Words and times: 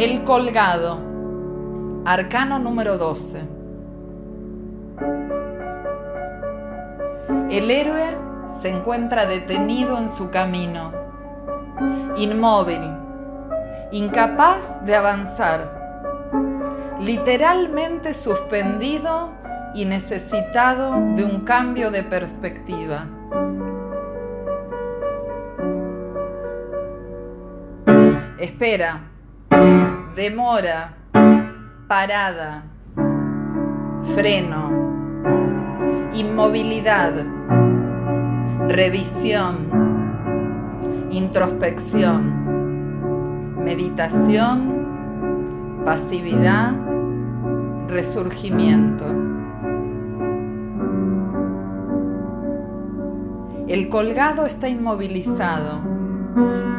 El 0.00 0.24
colgado, 0.24 0.98
arcano 2.06 2.58
número 2.58 2.96
12. 2.96 3.38
El 7.50 7.70
héroe 7.70 8.16
se 8.48 8.70
encuentra 8.70 9.26
detenido 9.26 9.98
en 9.98 10.08
su 10.08 10.30
camino, 10.30 10.90
inmóvil, 12.16 12.80
incapaz 13.92 14.82
de 14.86 14.96
avanzar, 14.96 15.70
literalmente 16.98 18.14
suspendido 18.14 19.32
y 19.74 19.84
necesitado 19.84 20.92
de 21.14 21.24
un 21.24 21.40
cambio 21.40 21.90
de 21.90 22.04
perspectiva. 22.04 23.06
Espera 28.38 29.10
demora, 30.20 30.96
parada, 31.88 32.64
freno, 34.14 34.70
inmovilidad, 36.12 37.24
revisión, 38.68 39.56
introspección, 41.10 43.64
meditación, 43.64 45.80
pasividad, 45.86 46.74
resurgimiento. 47.88 49.06
El 53.68 53.88
colgado 53.88 54.44
está 54.44 54.68
inmovilizado 54.68 55.99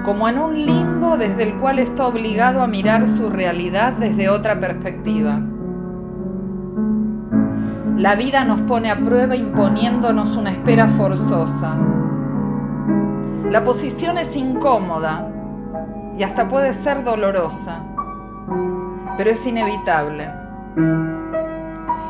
como 0.04 0.28
en 0.28 0.40
un 0.40 0.66
limbo 0.66 1.18
desde 1.18 1.44
el 1.44 1.60
cual 1.60 1.80
está 1.80 2.08
obligado 2.08 2.62
a 2.62 2.68
mirar 2.68 3.08
su 3.08 3.30
realidad 3.30 3.94
desde 3.94 4.30
otra 4.30 4.60
perspectiva. 4.60 5.40
La 7.98 8.16
vida 8.16 8.46
nos 8.46 8.62
pone 8.62 8.90
a 8.90 8.98
prueba 8.98 9.36
imponiéndonos 9.36 10.36
una 10.36 10.52
espera 10.52 10.88
forzosa. 10.88 11.78
La 13.50 13.64
posición 13.64 14.18
es 14.18 14.36
incómoda 14.36 15.28
y 16.18 16.24
hasta 16.24 16.48
puede 16.48 16.74
ser 16.74 17.04
dolorosa, 17.04 17.84
pero 19.18 19.30
es 19.30 19.46
inevitable. 19.46 20.32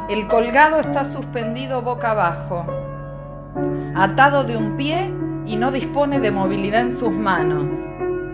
El 0.09 0.27
colgado 0.27 0.79
está 0.79 1.03
suspendido 1.03 1.81
boca 1.81 2.11
abajo, 2.11 2.65
atado 3.95 4.43
de 4.43 4.57
un 4.57 4.77
pie 4.77 5.13
y 5.45 5.55
no 5.55 5.71
dispone 5.71 6.19
de 6.19 6.31
movilidad 6.31 6.81
en 6.81 6.91
sus 6.91 7.11
manos. 7.11 7.75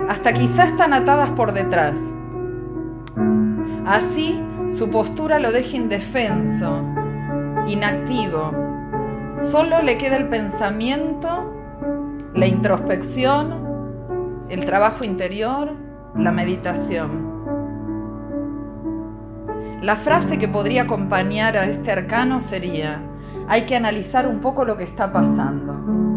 Hasta 0.09 0.33
quizás 0.33 0.71
están 0.71 0.93
atadas 0.93 1.29
por 1.31 1.53
detrás. 1.53 1.99
Así, 3.85 4.41
su 4.69 4.89
postura 4.89 5.39
lo 5.39 5.51
deja 5.51 5.77
indefenso, 5.77 6.83
inactivo. 7.67 8.51
Solo 9.39 9.81
le 9.81 9.97
queda 9.97 10.17
el 10.17 10.27
pensamiento, 10.27 11.53
la 12.33 12.47
introspección, 12.47 14.45
el 14.49 14.65
trabajo 14.65 15.05
interior, 15.05 15.73
la 16.15 16.31
meditación. 16.31 17.27
La 19.81 19.95
frase 19.95 20.39
que 20.39 20.47
podría 20.47 20.83
acompañar 20.83 21.55
a 21.55 21.65
este 21.65 21.91
arcano 21.91 22.39
sería, 22.41 23.01
hay 23.47 23.61
que 23.65 23.75
analizar 23.75 24.27
un 24.27 24.39
poco 24.39 24.65
lo 24.65 24.75
que 24.75 24.83
está 24.83 25.11
pasando. 25.11 26.16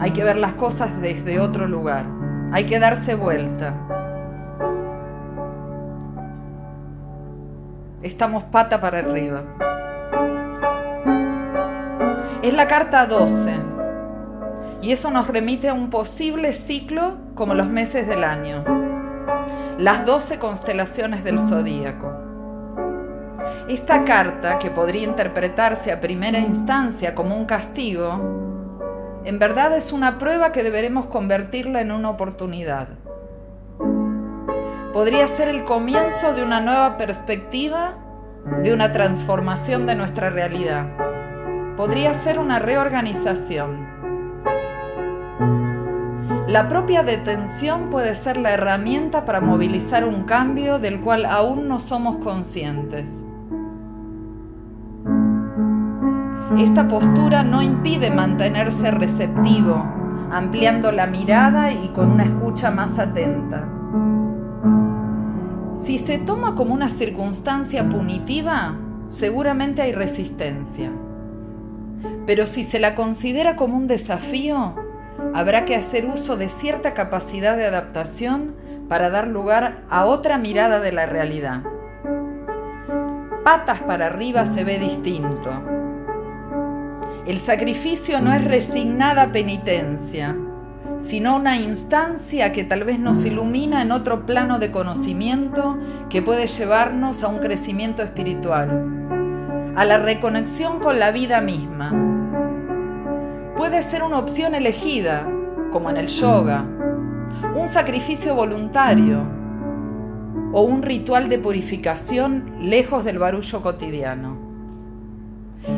Hay 0.00 0.12
que 0.12 0.24
ver 0.24 0.38
las 0.38 0.54
cosas 0.54 0.98
desde 1.02 1.40
otro 1.40 1.68
lugar. 1.68 2.06
Hay 2.52 2.64
que 2.64 2.78
darse 2.78 3.14
vuelta. 3.14 3.74
Estamos 8.00 8.44
pata 8.44 8.80
para 8.80 9.00
arriba. 9.00 9.42
Es 12.42 12.54
la 12.54 12.66
carta 12.66 13.04
12. 13.04 13.54
Y 14.80 14.92
eso 14.92 15.10
nos 15.10 15.28
remite 15.28 15.68
a 15.68 15.74
un 15.74 15.90
posible 15.90 16.54
ciclo 16.54 17.18
como 17.34 17.52
los 17.52 17.66
meses 17.66 18.08
del 18.08 18.24
año. 18.24 18.64
Las 19.76 20.06
12 20.06 20.38
constelaciones 20.38 21.24
del 21.24 21.38
zodíaco. 21.38 22.10
Esta 23.68 24.04
carta, 24.04 24.58
que 24.58 24.70
podría 24.70 25.02
interpretarse 25.02 25.92
a 25.92 26.00
primera 26.00 26.38
instancia 26.38 27.14
como 27.14 27.36
un 27.36 27.44
castigo, 27.44 28.49
en 29.24 29.38
verdad 29.38 29.76
es 29.76 29.92
una 29.92 30.18
prueba 30.18 30.52
que 30.52 30.62
deberemos 30.62 31.06
convertirla 31.06 31.80
en 31.80 31.92
una 31.92 32.10
oportunidad. 32.10 32.88
Podría 34.92 35.28
ser 35.28 35.48
el 35.48 35.64
comienzo 35.64 36.32
de 36.34 36.42
una 36.42 36.60
nueva 36.60 36.96
perspectiva, 36.96 37.94
de 38.62 38.72
una 38.72 38.92
transformación 38.92 39.86
de 39.86 39.94
nuestra 39.94 40.30
realidad. 40.30 40.86
Podría 41.76 42.14
ser 42.14 42.38
una 42.38 42.58
reorganización. 42.58 43.88
La 46.48 46.66
propia 46.68 47.04
detención 47.04 47.90
puede 47.90 48.16
ser 48.16 48.36
la 48.36 48.52
herramienta 48.52 49.24
para 49.24 49.40
movilizar 49.40 50.04
un 50.04 50.24
cambio 50.24 50.80
del 50.80 51.00
cual 51.00 51.24
aún 51.24 51.68
no 51.68 51.78
somos 51.78 52.16
conscientes. 52.16 53.22
Esta 56.58 56.88
postura 56.88 57.44
no 57.44 57.62
impide 57.62 58.10
mantenerse 58.10 58.90
receptivo, 58.90 59.84
ampliando 60.32 60.90
la 60.90 61.06
mirada 61.06 61.72
y 61.72 61.88
con 61.94 62.10
una 62.10 62.24
escucha 62.24 62.72
más 62.72 62.98
atenta. 62.98 63.68
Si 65.76 65.98
se 65.98 66.18
toma 66.18 66.56
como 66.56 66.74
una 66.74 66.88
circunstancia 66.88 67.88
punitiva, 67.88 68.76
seguramente 69.06 69.82
hay 69.82 69.92
resistencia. 69.92 70.90
Pero 72.26 72.46
si 72.46 72.64
se 72.64 72.80
la 72.80 72.96
considera 72.96 73.54
como 73.54 73.76
un 73.76 73.86
desafío, 73.86 74.74
habrá 75.32 75.64
que 75.64 75.76
hacer 75.76 76.06
uso 76.06 76.36
de 76.36 76.48
cierta 76.48 76.94
capacidad 76.94 77.56
de 77.56 77.66
adaptación 77.66 78.56
para 78.88 79.08
dar 79.08 79.28
lugar 79.28 79.84
a 79.88 80.04
otra 80.04 80.36
mirada 80.36 80.80
de 80.80 80.90
la 80.90 81.06
realidad. 81.06 81.62
Patas 83.44 83.78
para 83.80 84.06
arriba 84.06 84.46
se 84.46 84.64
ve 84.64 84.80
distinto 84.80 85.79
el 87.26 87.38
sacrificio 87.38 88.20
no 88.20 88.32
es 88.32 88.44
resignada 88.44 89.30
penitencia, 89.30 90.36
sino 90.98 91.36
una 91.36 91.58
instancia 91.58 92.52
que 92.52 92.64
tal 92.64 92.84
vez 92.84 92.98
nos 92.98 93.24
ilumina 93.24 93.82
en 93.82 93.92
otro 93.92 94.26
plano 94.26 94.58
de 94.58 94.70
conocimiento 94.70 95.78
que 96.08 96.22
puede 96.22 96.46
llevarnos 96.46 97.22
a 97.22 97.28
un 97.28 97.38
crecimiento 97.38 98.02
espiritual, 98.02 99.72
a 99.76 99.84
la 99.84 99.98
reconexión 99.98 100.80
con 100.80 100.98
la 100.98 101.10
vida 101.10 101.40
misma. 101.40 101.92
Puede 103.56 103.82
ser 103.82 104.02
una 104.02 104.18
opción 104.18 104.54
elegida, 104.54 105.28
como 105.72 105.90
en 105.90 105.98
el 105.98 106.08
yoga, 106.08 106.64
un 107.54 107.68
sacrificio 107.68 108.34
voluntario 108.34 109.26
o 110.52 110.62
un 110.62 110.82
ritual 110.82 111.28
de 111.28 111.38
purificación 111.38 112.54
lejos 112.60 113.04
del 113.04 113.18
barullo 113.18 113.62
cotidiano. 113.62 114.49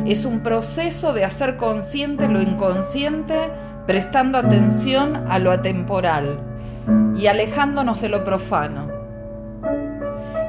Es 0.05 0.25
un 0.25 0.41
proceso 0.41 1.13
de 1.13 1.23
hacer 1.23 1.57
consciente 1.57 2.27
lo 2.27 2.41
inconsciente, 2.41 3.49
prestando 3.85 4.37
atención 4.37 5.25
a 5.29 5.39
lo 5.39 5.51
atemporal 5.51 6.39
y 7.17 7.27
alejándonos 7.27 8.01
de 8.01 8.09
lo 8.09 8.23
profano. 8.23 8.87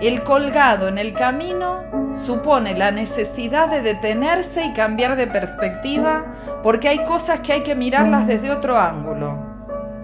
El 0.00 0.22
colgado 0.22 0.88
en 0.88 0.98
el 0.98 1.14
camino 1.14 1.82
supone 2.26 2.76
la 2.76 2.90
necesidad 2.90 3.68
de 3.70 3.82
detenerse 3.82 4.66
y 4.66 4.72
cambiar 4.72 5.16
de 5.16 5.26
perspectiva 5.26 6.26
porque 6.62 6.88
hay 6.88 7.04
cosas 7.04 7.40
que 7.40 7.52
hay 7.52 7.62
que 7.62 7.74
mirarlas 7.74 8.26
desde 8.26 8.50
otro 8.50 8.78
ángulo. 8.78 9.38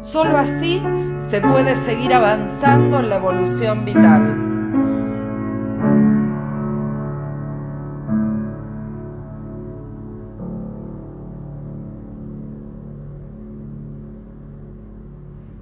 Solo 0.00 0.38
así 0.38 0.82
se 1.16 1.40
puede 1.40 1.76
seguir 1.76 2.14
avanzando 2.14 3.00
en 3.00 3.10
la 3.10 3.16
evolución 3.16 3.84
vital. 3.84 4.49